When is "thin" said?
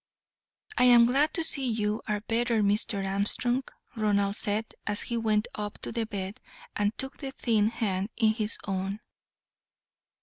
7.31-7.67